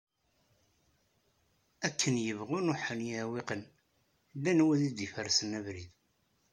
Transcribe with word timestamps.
Akken 1.87 2.15
yebɣu 2.25 2.57
nuḥen 2.61 2.99
yiɛewwiqen, 3.07 3.61
llan 4.37 4.59
wid 4.65 4.81
i 4.89 4.91
d-iferrsen 4.91 5.57
abrid. 5.59 5.91